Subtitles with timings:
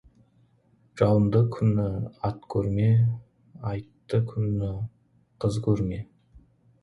[1.01, 1.83] Жауынды күні
[2.29, 2.87] ат көрме,
[3.73, 4.69] айтты күні
[5.45, 6.01] қыз көрме.